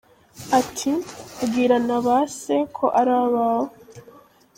Ati:”bwira 0.59 1.75
n’aba 1.85 2.15
se 2.39 2.55
ko 2.75 2.85
ari 2.99 3.11
abawe”! 3.23 3.67